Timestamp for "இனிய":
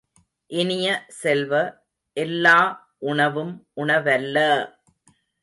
0.51-0.87